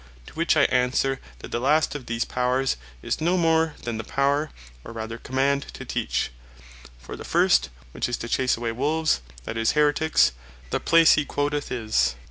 [0.25, 4.03] To which I answer, that the last of these Powers, is no more than the
[4.03, 4.49] Power,
[4.83, 6.31] or rather Command to Teach.
[6.97, 10.31] For the first, which is to chase away Wolves, that is, Haeretiques,
[10.71, 12.17] the place hee quoteth is (Matth.
[12.17, 12.17] 7.15.)